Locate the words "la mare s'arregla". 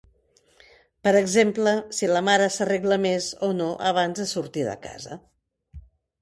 2.11-2.97